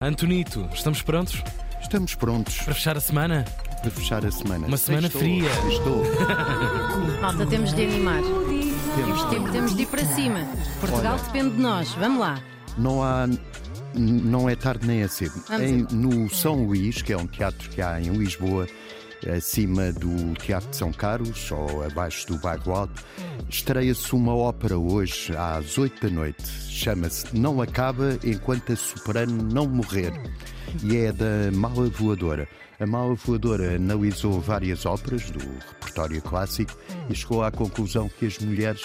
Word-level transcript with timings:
Antonito, 0.00 0.68
estamos 0.72 1.02
prontos 1.02 1.42
Estamos 1.82 2.14
prontos 2.14 2.56
para 2.58 2.72
fechar 2.72 2.96
a 2.96 3.00
semana? 3.00 3.44
para 3.82 3.90
fechar 3.90 4.24
a 4.24 4.30
semana. 4.30 4.68
Uma 4.68 4.76
semana 4.76 5.08
Estou, 5.08 5.20
fria. 5.20 5.50
Estou. 5.68 6.04
Malta, 7.20 7.44
temos 7.46 7.72
de 7.74 7.82
animar. 7.82 8.22
Temos, 8.22 9.24
temos, 9.24 9.50
temos 9.50 9.74
de 9.76 9.82
ir 9.82 9.86
para 9.86 10.04
cima. 10.14 10.46
Portugal 10.80 11.14
Olha. 11.14 11.22
depende 11.24 11.56
de 11.56 11.60
nós. 11.60 11.92
Vamos 11.94 12.20
lá. 12.20 12.40
Não 12.76 13.02
há. 13.02 13.26
Não 13.94 14.48
é 14.48 14.54
tarde 14.54 14.86
nem 14.86 15.02
é 15.02 15.08
cedo. 15.08 15.42
Vamos 15.48 15.66
Em- 15.68 15.86
no 15.90 16.30
São 16.32 16.64
Luís, 16.64 17.02
que 17.02 17.12
é 17.12 17.16
um 17.16 17.26
teatro 17.26 17.68
que 17.68 17.82
há 17.82 18.00
em 18.00 18.12
Lisboa, 18.12 18.68
acima 19.36 19.90
do 19.92 20.32
Teatro 20.34 20.70
de 20.70 20.76
São 20.76 20.92
Carlos 20.92 21.50
ou 21.50 21.82
abaixo 21.84 22.24
do 22.28 22.38
Bairro 22.38 22.72
Alto, 22.72 23.04
estreia-se 23.48 24.12
uma 24.14 24.32
ópera 24.34 24.78
hoje 24.78 25.34
às 25.36 25.76
8 25.76 26.06
da 26.06 26.12
noite. 26.12 26.44
Chama-se 26.78 27.36
Não 27.36 27.60
Acaba 27.60 28.16
Enquanto 28.24 28.72
a 28.72 28.76
Soprano 28.76 29.42
Não 29.52 29.66
Morrer. 29.66 30.12
E 30.84 30.96
é 30.96 31.10
da 31.10 31.50
Mala 31.52 31.88
Voadora. 31.88 32.48
A 32.78 32.86
Mala 32.86 33.16
Voadora 33.16 33.74
analisou 33.74 34.40
várias 34.40 34.86
óperas 34.86 35.28
do 35.28 35.40
repertório 35.40 36.22
clássico 36.22 36.72
e 37.10 37.16
chegou 37.16 37.42
à 37.42 37.50
conclusão 37.50 38.08
que 38.08 38.26
as 38.26 38.38
mulheres 38.38 38.80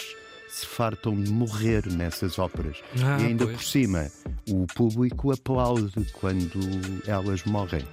se 0.50 0.66
fartam 0.66 1.16
de 1.22 1.30
morrer 1.32 1.86
nessas 1.86 2.40
óperas. 2.40 2.78
Ah, 2.98 3.22
e 3.22 3.28
ainda 3.28 3.46
pois. 3.46 3.58
por 3.58 3.64
cima, 3.64 4.12
o 4.50 4.66
público 4.74 5.32
aplaude 5.32 5.94
quando 6.14 6.60
elas 7.06 7.44
morrem. 7.44 7.86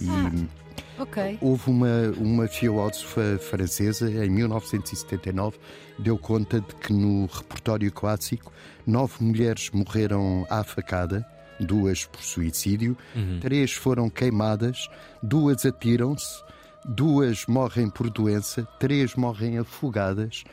E 0.00 0.63
Ok. 0.98 1.38
houve 1.40 1.70
uma, 1.70 2.12
uma 2.16 2.46
filósofa 2.46 3.38
francesa, 3.40 4.08
em 4.08 4.30
1979, 4.30 5.58
deu 5.98 6.16
conta 6.16 6.60
de 6.60 6.74
que 6.76 6.92
no 6.92 7.26
repertório 7.26 7.90
clássico 7.90 8.52
nove 8.86 9.14
mulheres 9.20 9.70
morreram 9.70 10.46
à 10.48 10.62
facada, 10.62 11.26
duas 11.58 12.04
por 12.04 12.22
suicídio, 12.22 12.96
três 13.40 13.72
foram 13.72 14.08
queimadas, 14.08 14.88
duas 15.22 15.64
atiram-se, 15.64 16.42
duas 16.84 17.46
morrem 17.46 17.88
por 17.88 18.10
doença, 18.10 18.66
três 18.78 19.14
morrem 19.14 19.58
afogadas 19.58 20.44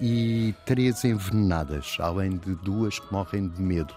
e 0.00 0.54
três 0.64 1.04
envenenadas, 1.04 1.96
além 1.98 2.30
de 2.30 2.54
duas 2.56 2.98
que 2.98 3.12
morrem 3.12 3.48
de 3.48 3.60
medo. 3.60 3.94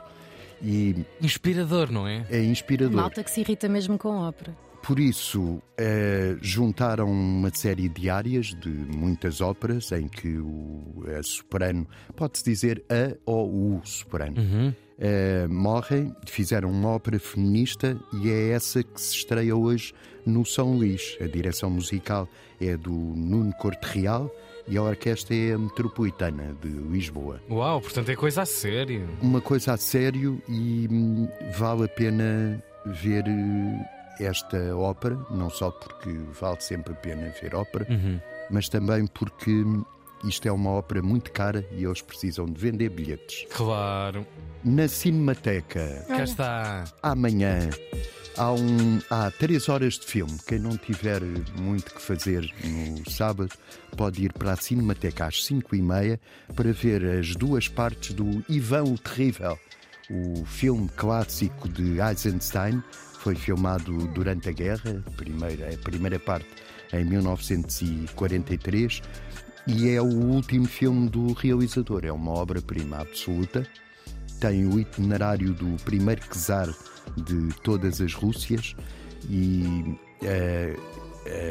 E 0.62 1.06
Inspirador, 1.22 1.92
não 1.92 2.08
é? 2.08 2.26
é 2.30 2.42
inspirador. 2.42 2.95
Malta 2.95 3.23
que 3.23 3.30
se 3.30 3.42
irrita 3.42 3.67
mesmo 3.67 3.98
com 3.98 4.16
ópera. 4.17 4.56
Por 4.84 5.00
isso, 5.00 5.62
eh, 5.78 6.36
juntaram 6.42 7.09
uma 7.09 7.50
série 7.56 7.88
de 7.88 8.09
áreas 8.09 8.48
de 8.48 8.67
muitas 8.70 9.39
óperas 9.39 9.92
em 9.94 10.09
que 10.09 10.38
o 10.38 11.06
a 11.17 11.23
soprano, 11.23 11.88
pode-se 12.17 12.44
dizer 12.44 12.84
a 12.89 13.16
ou 13.26 13.50
o 13.50 13.81
soprano, 13.86 14.36
eh, 15.00 15.48
morrem, 15.48 16.14
fizeram 16.28 16.70
uma 16.70 16.89
ópera 16.89 17.17
feminista 17.17 17.98
e 18.22 18.30
é 18.30 18.50
essa 18.50 18.84
que 18.84 19.00
se 19.00 19.16
estreia 19.16 19.56
hoje 19.56 19.94
no 20.26 20.45
São 20.45 20.73
Luís. 20.73 21.17
A 21.22 21.28
direção 21.28 21.70
musical 21.70 22.28
é 22.59 22.76
do 22.76 22.92
Nuno 22.92 23.54
Corte 23.54 23.86
Real 23.86 24.30
e 24.67 24.78
a 24.78 24.84
orquestra 24.84 25.34
é 25.34 25.54
a 25.54 25.58
Metropolitana 25.58 26.56
de 26.61 26.70
Lisboa 26.70 27.42
Uau, 27.50 27.81
portanto 27.81 28.09
é 28.09 28.16
coisa 28.16 28.44
a 28.44 28.45
sério. 28.45 29.08
uma 29.22 29.42
coisa 29.42 29.73
a 29.73 29.78
sério 29.78 30.42
e 30.48 30.88
hum, 30.89 31.28
vale 31.58 31.86
a 31.86 31.88
pena 31.88 32.64
ver 32.86 33.26
eh, 33.28 33.92
esta 34.19 34.75
ópera, 34.75 35.17
não 35.30 35.50
só 35.50 35.72
porque 35.72 36.09
vale 36.39 36.61
sempre 36.61 36.94
a 36.94 36.95
pena 36.95 37.33
ver 37.42 37.56
ópera, 37.56 37.88
mas 38.50 38.70
também 38.70 39.05
porque 39.08 39.64
isto 40.25 40.47
é 40.47 40.52
uma 40.52 40.70
ópera 40.72 41.02
muito 41.02 41.31
cara 41.31 41.66
e 41.72 41.83
eles 41.83 42.02
precisam 42.02 42.45
de 42.45 42.59
vender 42.59 42.89
bilhetes. 42.89 43.45
Claro. 43.53 44.25
Na 44.64 44.88
Cinemateca, 44.88 46.05
Cá 46.08 46.23
está. 46.23 46.83
amanhã, 47.02 47.70
há, 48.38 48.52
um, 48.53 49.00
há 49.09 49.30
três 49.31 49.67
horas 49.67 49.95
de 49.95 50.05
filme. 50.05 50.38
Quem 50.48 50.59
não 50.59 50.77
tiver 50.77 51.22
muito 51.59 51.94
que 51.94 52.02
fazer 52.02 52.50
no 52.64 53.09
sábado 53.11 53.52
pode 53.98 54.23
ir 54.23 54.31
para 54.31 54.53
a 54.53 54.55
Cinemateca 54.55 55.25
às 55.25 55.44
cinco 55.44 55.75
e 55.75 55.81
meia 55.81 56.20
para 56.55 56.71
ver 56.71 57.04
as 57.20 57.36
duas 57.36 57.67
partes 57.67 58.14
do 58.14 58.43
Ivan 58.48 58.83
o 58.83 58.98
Terrível, 58.98 59.59
o 60.14 60.46
filme 60.46 60.88
clássico 60.96 61.68
de 61.68 62.00
Eisenstein. 62.00 62.84
Foi 63.20 63.36
filmado 63.36 64.08
durante 64.10 64.50
a 64.50 64.52
guerra, 64.52 65.04
a 65.06 65.12
primeira, 65.12 65.74
a 65.74 65.78
primeira 65.78 66.20
parte 66.20 66.48
em 66.92 67.04
1943, 67.06 69.02
e 69.66 69.90
é 69.90 70.02
o 70.02 70.06
último 70.06 70.66
filme 70.66 71.10
do 71.10 71.34
realizador. 71.34 72.06
É 72.06 72.12
uma 72.12 72.32
obra-prima 72.32 72.98
absoluta 72.98 73.68
tem 74.44 74.68
o 74.68 74.78
itinerário 74.78 75.54
do 75.54 75.82
primeiro 75.86 76.22
czar 76.28 76.68
de 77.16 77.48
todas 77.62 78.02
as 78.02 78.14
Rússias 78.14 78.76
e 79.30 79.98
eh, 80.22 80.76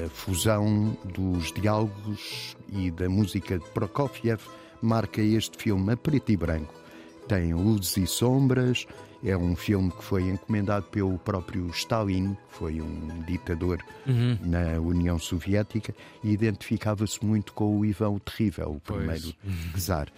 a, 0.04 0.10
fusão 0.10 0.94
dos 1.14 1.50
diálogos 1.54 2.54
e 2.70 2.90
da 2.90 3.08
música 3.08 3.58
de 3.58 3.64
Prokofiev 3.70 4.42
marca 4.82 5.22
este 5.22 5.56
filme 5.56 5.94
a 5.94 5.96
preto 5.96 6.32
e 6.32 6.36
branco. 6.36 6.81
Tem 7.28 7.54
luzes 7.54 7.96
e 7.96 8.06
sombras, 8.06 8.86
é 9.24 9.36
um 9.36 9.54
filme 9.54 9.90
que 9.90 10.02
foi 10.02 10.28
encomendado 10.28 10.86
pelo 10.86 11.16
próprio 11.18 11.68
Stalin, 11.70 12.34
que 12.34 12.56
foi 12.56 12.80
um 12.80 13.22
ditador 13.26 13.78
na 14.40 14.80
União 14.80 15.18
Soviética, 15.18 15.94
e 16.24 16.30
identificava-se 16.30 17.24
muito 17.24 17.52
com 17.52 17.78
o 17.78 17.84
Ivan 17.84 18.10
o 18.10 18.20
Terrível, 18.20 18.72
o 18.72 18.80
Pois. 18.80 18.98
primeiro 18.98 19.34
czar. 19.78 20.08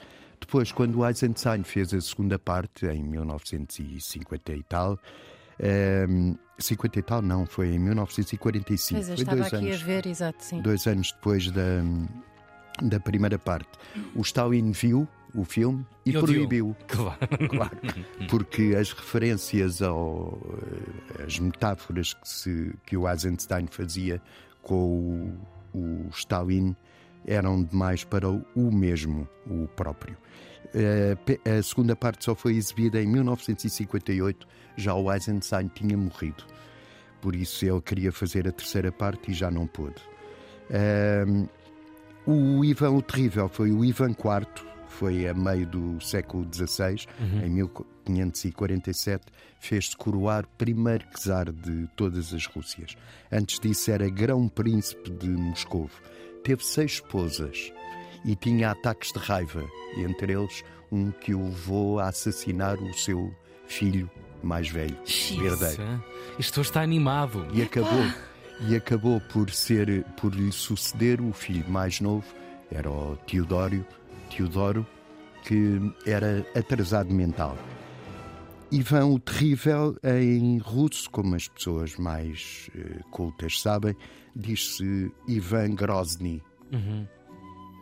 Depois, 0.41 0.73
quando 0.73 0.99
o 0.99 1.07
Eisenstein 1.07 1.63
fez 1.63 1.93
a 1.95 2.01
segunda 2.01 2.39
parte, 2.39 2.87
em 2.87 3.03
1950 3.03 4.53
e 4.53 4.63
tal, 4.63 4.99
ehm, 5.59 6.35
50 6.59 6.99
e 6.99 7.03
tal 7.03 7.23
não, 7.23 7.47
foi 7.47 7.69
em 7.69 7.79
1945. 7.79 9.01
Pois 9.01 9.09
eu 9.09 9.17
foi 9.17 9.23
estava 9.23 9.41
dois 9.41 9.55
aqui 9.55 9.67
anos, 9.69 9.83
a 9.83 9.85
ver, 9.85 10.07
exato, 10.07 10.45
sim. 10.45 10.61
dois 10.61 10.87
anos 10.87 11.13
depois 11.13 11.51
da, 11.51 11.83
da 12.83 13.01
primeira 13.01 13.39
parte. 13.39 13.71
O 14.15 14.21
Stalin 14.23 14.71
viu 14.73 15.09
o 15.35 15.45
filme 15.45 15.85
e, 16.07 16.11
E 16.11 16.13
proibiu, 16.19 16.77
Claro. 16.87 17.19
claro, 17.49 17.79
porque 18.29 18.75
as 18.79 18.93
referências 18.93 19.83
ao, 19.83 20.39
eh, 21.19 21.25
as 21.27 21.39
metáforas 21.39 22.15
que, 22.15 22.29
se, 22.29 22.73
que 22.87 22.97
o 22.97 23.09
Eisenstein 23.09 23.67
fazia 23.67 24.21
com 24.63 25.35
o, 25.75 25.79
o 25.79 26.09
Stalin 26.15 26.75
eram 27.27 27.63
demais 27.65 28.05
para 28.05 28.29
o 28.29 28.43
mesmo, 28.73 29.27
o 29.47 29.67
próprio. 29.69 30.17
Eh, 30.75 31.17
A 31.59 31.63
segunda 31.63 31.97
parte 31.97 32.25
só 32.25 32.35
foi 32.35 32.55
exibida 32.57 33.01
em 33.03 33.07
1958, 33.07 34.47
já 34.77 34.95
o 34.95 35.13
Eisenstein 35.13 35.69
tinha 35.75 35.97
morrido. 35.97 36.45
Por 37.21 37.35
isso 37.35 37.65
ele 37.65 37.81
queria 37.81 38.13
fazer 38.13 38.47
a 38.47 38.53
terceira 38.53 38.93
parte 38.93 39.31
e 39.31 39.35
já 39.35 39.51
não 39.51 39.67
pôde. 39.67 39.97
Ehm, 40.71 41.47
o 42.27 42.65
Ivan 42.65 42.91
o 42.91 43.03
Terrível 43.03 43.49
foi 43.49 43.71
o 43.71 43.85
Ivan 43.85 44.11
IV, 44.11 44.47
foi 44.99 45.27
a 45.29 45.35
meio 45.35 45.67
do 45.67 46.01
século 46.01 46.47
XVI, 46.53 47.07
em 47.45 47.51
1547, 47.51 49.25
fez-se 49.59 49.97
coroar 49.97 50.47
primeiro 50.57 51.05
czar 51.17 51.51
de 51.53 51.89
todas 51.97 52.33
as 52.33 52.47
Rússias. 52.47 52.97
Antes 53.31 53.59
disso 53.59 53.91
era 53.91 54.09
grão-príncipe 54.09 55.11
de 55.11 55.29
Moscovo. 55.29 55.91
Teve 56.43 56.65
seis 56.65 56.93
esposas 56.93 57.73
e 58.25 58.37
tinha 58.37 58.71
ataques 58.71 59.13
de 59.13 59.19
raiva, 59.19 59.65
entre 59.97 60.33
eles 60.33 60.63
um 60.93 61.11
que 61.11 61.35
o 61.35 61.45
levou 61.47 61.99
a 61.99 62.09
assassinar 62.09 62.77
o 62.81 62.95
seu 62.95 63.35
filho 63.67 64.09
mais 64.43 64.69
velho, 64.69 64.97
herdeiro 65.31 66.05
Isto 66.39 66.61
está 66.61 66.83
animado. 66.83 67.47
e 67.53 67.63
acabou 67.63 68.05
e 68.69 68.77
acabou 68.77 69.21
por 69.33 69.51
ser 69.51 70.05
por 70.21 70.33
lhe 70.35 70.53
suceder 70.53 71.21
o 71.21 71.33
filho 71.33 71.69
mais 71.69 72.01
novo 72.01 72.25
era 72.71 72.91
o 72.91 73.17
Teodório 73.27 73.85
Teodoro 74.37 74.87
que 75.43 75.81
era 76.07 76.45
atrasado 76.57 77.13
mental. 77.13 77.57
Ivan 78.73 79.07
o 79.07 79.19
Terrível 79.21 79.97
em 80.03 80.59
russo 80.59 81.09
como 81.11 81.35
as 81.37 81.47
pessoas 81.47 81.97
mais 81.97 82.69
eh, 82.75 83.01
cultas 83.11 83.61
sabem 83.61 83.95
diz-se 84.35 85.13
Ivan 85.29 85.75
Grozny. 85.75 86.43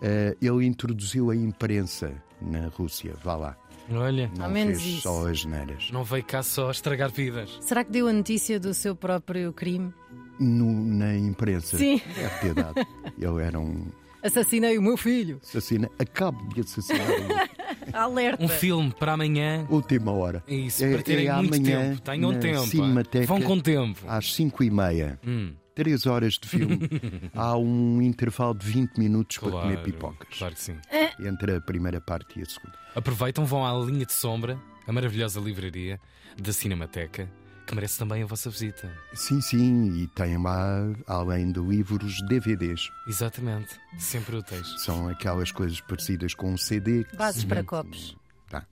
Eh, 0.02 0.36
ele 0.42 0.66
introduziu 0.66 1.30
a 1.30 1.36
imprensa 1.36 2.12
na 2.40 2.66
Rússia. 2.68 3.14
Vá 3.24 3.36
lá. 3.36 3.56
Olha, 3.90 4.30
não 4.36 4.50
menos 4.50 4.80
fez 4.82 4.94
isso. 4.94 5.02
só 5.02 5.28
as 5.28 5.44
neiras. 5.44 5.90
Não 5.92 6.04
veio 6.04 6.24
cá 6.24 6.42
só 6.42 6.70
estragar 6.70 7.10
vidas. 7.10 7.56
Será 7.60 7.84
que 7.84 7.90
deu 7.92 8.08
a 8.08 8.12
notícia 8.12 8.58
do 8.60 8.74
seu 8.74 8.94
próprio 8.94 9.52
crime? 9.52 9.92
No- 10.38 10.72
na 10.72 11.16
imprensa? 11.16 11.78
Sim. 11.78 12.00
deve 12.14 12.38
ter 12.40 12.54
dado. 12.54 12.74
Ele 13.18 13.42
era 13.42 13.58
um 13.58 13.86
Assassinei 14.22 14.78
o 14.78 14.82
meu 14.82 14.96
filho. 14.96 15.40
assassina, 15.42 15.90
acabo 15.98 16.52
de 16.54 16.60
assassinar 16.60 17.06
o 17.10 17.52
Alerta. 17.96 18.42
Um 18.42 18.48
filme 18.48 18.92
para 18.98 19.12
amanhã. 19.12 19.66
última 19.68 20.12
hora. 20.12 20.42
Isso, 20.46 20.84
É- 20.84 20.92
para 20.94 21.02
terem 21.02 21.26
é 21.26 21.32
muito 21.34 21.54
amanhã 21.56 21.88
tempo. 21.90 22.00
Tenham 22.02 22.38
tempo. 22.38 22.66
Cinemateca. 22.66 23.26
Vão 23.26 23.42
com 23.42 23.58
tempo. 23.60 24.00
Às 24.06 24.32
5 24.34 24.62
e 24.62 24.70
meia, 24.70 25.18
Hum, 25.26 25.52
três 25.74 26.06
horas 26.06 26.34
de 26.34 26.48
filme, 26.48 26.78
há 27.34 27.56
um 27.56 28.00
intervalo 28.00 28.54
de 28.54 28.66
20 28.66 28.96
minutos 28.98 29.38
para 29.38 29.50
claro, 29.50 29.68
comer 29.68 29.82
pipocas. 29.82 30.38
Claro 30.38 30.54
que 30.54 30.60
sim. 30.60 30.76
Entre 31.20 31.56
a 31.56 31.60
primeira 31.60 32.00
parte 32.00 32.38
e 32.38 32.42
a 32.42 32.46
segunda. 32.46 32.78
Aproveitam, 32.94 33.44
vão 33.44 33.64
à 33.66 33.84
linha 33.84 34.06
de 34.06 34.12
sombra, 34.12 34.58
a 34.86 34.92
maravilhosa 34.92 35.40
livraria 35.40 36.00
da 36.40 36.52
Cinemateca 36.52 37.28
que 37.66 37.74
merece 37.74 37.98
também 37.98 38.22
a 38.22 38.26
vossa 38.26 38.50
visita. 38.50 38.90
Sim, 39.14 39.40
sim, 39.40 39.92
e 40.02 40.06
tem 40.08 40.36
lá, 40.42 40.78
além 41.06 41.52
de 41.52 41.60
livros, 41.60 42.20
DVDs. 42.28 42.90
Exatamente, 43.06 43.78
sempre 43.98 44.36
úteis. 44.36 44.66
São 44.82 45.08
aquelas 45.08 45.50
coisas 45.52 45.80
parecidas 45.80 46.34
com 46.34 46.52
um 46.52 46.56
CD. 46.56 47.04
que 47.04 47.16
Bases 47.16 47.42
se- 47.42 47.46
para 47.46 47.62
copos. 47.64 48.16
Tá. 48.50 48.64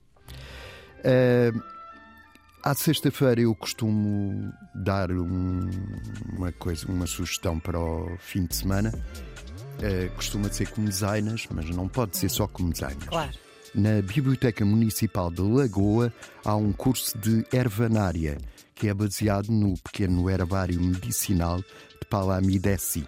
Eh, 1.03 1.51
à 2.63 2.73
sexta-feira 2.75 3.41
eu 3.41 3.55
costumo 3.55 4.53
dar 4.75 5.11
um- 5.11 5.69
uma 6.37 6.51
coisa, 6.51 6.85
uma 6.87 7.07
sugestão 7.07 7.59
para 7.59 7.79
o 7.79 8.15
fim 8.19 8.45
de 8.45 8.55
semana. 8.55 8.91
Eh, 9.81 10.09
costuma 10.15 10.47
ser 10.51 10.69
como 10.69 10.87
designas, 10.87 11.47
mas 11.49 11.69
não 11.69 11.87
pode 11.87 12.15
ser 12.17 12.29
só 12.29 12.47
como 12.47 12.71
designas. 12.71 13.05
Claro. 13.07 13.31
Na 13.73 14.01
Biblioteca 14.01 14.65
Municipal 14.65 15.31
de 15.31 15.41
Lagoa 15.41 16.13
há 16.43 16.55
um 16.55 16.73
curso 16.73 17.17
de 17.17 17.45
ervanária 17.53 18.37
que 18.81 18.89
é 18.89 18.93
baseado 18.95 19.51
no 19.51 19.77
pequeno 19.77 20.27
herbário 20.27 20.81
medicinal 20.81 21.59
de 21.59 22.05
Palamidesi. 22.09 23.05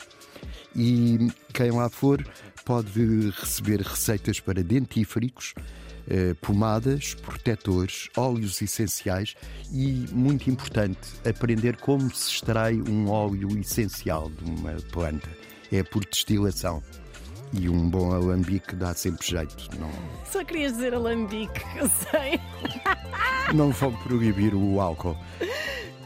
E 0.75 1.31
quem 1.51 1.71
lá 1.71 1.89
for 1.89 2.23
pode 2.63 3.31
receber 3.31 3.81
receitas 3.81 4.39
para 4.39 4.61
dentífricos, 4.63 5.55
eh, 6.07 6.35
pomadas, 6.35 7.15
protetores, 7.15 8.07
óleos 8.15 8.61
essenciais 8.61 9.33
e, 9.71 10.05
muito 10.11 10.47
importante, 10.47 10.99
aprender 11.27 11.77
como 11.77 12.13
se 12.13 12.29
extrai 12.29 12.75
um 12.79 13.09
óleo 13.09 13.57
essencial 13.57 14.29
de 14.29 14.43
uma 14.43 14.73
planta. 14.91 15.27
É 15.71 15.81
por 15.81 16.05
destilação. 16.05 16.83
E 17.53 17.69
um 17.69 17.87
bom 17.87 18.11
alambique 18.11 18.75
dá 18.75 18.93
sempre 18.95 19.27
jeito. 19.27 19.69
Não, 19.79 19.89
Só 20.25 20.43
querias 20.43 20.73
dizer 20.73 20.93
alambique, 20.93 21.61
eu 21.77 21.87
sei. 21.87 22.39
não 23.53 23.69
vão 23.69 23.93
proibir 23.97 24.55
o 24.55 24.81
álcool. 24.81 25.15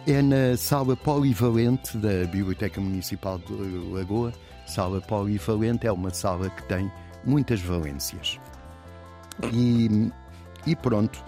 É 0.05 0.21
na 0.21 0.57
sala 0.57 0.95
polivalente 0.95 1.97
da 1.97 2.25
Biblioteca 2.27 2.81
Municipal 2.81 3.39
de 3.39 3.53
Lagoa. 3.53 4.33
Sala 4.65 4.99
polivalente 4.99 5.87
é 5.87 5.91
uma 5.91 6.13
sala 6.13 6.49
que 6.49 6.63
tem 6.63 6.91
muitas 7.23 7.61
valências. 7.61 8.39
E, 9.53 10.11
e 10.65 10.75
pronto. 10.75 11.23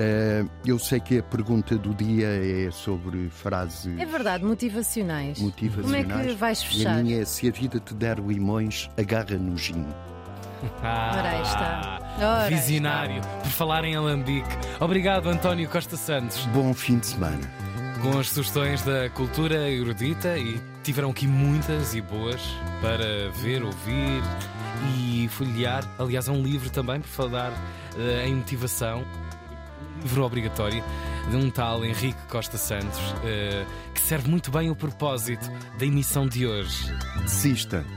Eh, 0.00 0.44
eu 0.64 0.78
sei 0.78 1.00
que 1.00 1.18
a 1.18 1.22
pergunta 1.24 1.76
do 1.76 1.92
dia 1.92 2.28
é 2.28 2.70
sobre 2.70 3.28
frases 3.30 3.98
É 3.98 4.06
verdade, 4.06 4.44
motivacionais. 4.44 5.40
motivacionais. 5.40 6.06
Como 6.06 6.20
é 6.20 6.24
que 6.28 6.34
vais 6.34 6.60
E 6.60 6.64
a 6.64 6.68
fechar? 6.68 7.02
minha 7.02 7.20
é: 7.22 7.24
se 7.24 7.48
a 7.48 7.50
vida 7.50 7.80
te 7.80 7.94
der 7.94 8.18
limões, 8.20 8.88
agarra 8.96 9.36
no 9.36 9.56
gin. 9.56 9.84
Ora, 10.82 11.28
aí 11.30 11.42
está. 11.42 11.98
Ora, 12.20 12.48
Visionário, 12.48 13.20
por 13.42 13.50
falar 13.50 13.84
em 13.84 13.94
Alambique. 13.96 14.48
Obrigado, 14.80 15.28
António 15.28 15.68
Costa 15.68 15.96
Santos, 15.96 16.44
Bom 16.46 16.72
fim 16.74 16.98
de 16.98 17.06
semana. 17.06 17.40
com 18.02 18.18
as 18.18 18.28
sugestões 18.30 18.82
da 18.82 19.08
cultura 19.10 19.68
erudita 19.68 20.36
e 20.38 20.60
tiveram 20.82 21.10
aqui 21.10 21.26
muitas 21.26 21.94
e 21.94 22.00
boas 22.00 22.40
para 22.80 23.30
ver, 23.40 23.62
ouvir 23.62 24.22
e 24.96 25.28
folhear. 25.30 25.84
Aliás, 25.98 26.28
há 26.28 26.32
um 26.32 26.42
livro 26.42 26.70
também 26.70 27.00
por 27.00 27.08
falar 27.08 27.52
eh, 27.96 28.26
em 28.26 28.34
motivação. 28.36 29.04
Um 29.98 30.02
livro 30.02 30.24
obrigatório 30.24 30.82
de 31.30 31.36
um 31.36 31.50
tal 31.50 31.84
Henrique 31.84 32.20
Costa 32.28 32.56
Santos, 32.56 32.98
eh, 33.24 33.66
que 33.94 34.00
serve 34.00 34.30
muito 34.30 34.50
bem 34.50 34.70
o 34.70 34.76
propósito 34.76 35.50
da 35.78 35.84
emissão 35.84 36.26
de 36.26 36.46
hoje. 36.46 36.94
Desista. 37.22 37.84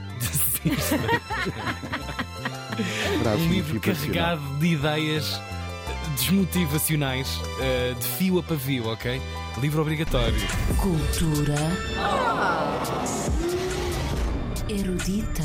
Um 2.72 3.20
Frase 3.22 3.48
livro 3.48 3.78
carregado 3.80 4.58
de 4.58 4.68
ideias 4.68 5.38
desmotivacionais, 6.16 7.38
eh, 7.60 7.94
de 7.98 8.06
fio 8.06 8.38
a 8.38 8.42
pavio, 8.42 8.88
ok? 8.90 9.20
Livro 9.60 9.82
obrigatório. 9.82 10.40
Cultura 10.78 11.58
erudita. 14.68 15.42